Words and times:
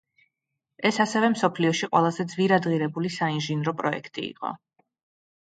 ეს 0.89 0.95
ასევე 1.03 1.29
მსოფლიოში 1.33 1.89
ყველაზე 1.91 2.25
ძვირადღირებული 2.33 3.13
საინჟინრო 3.19 3.75
პროექტი 3.83 4.27
იყო. 4.33 4.55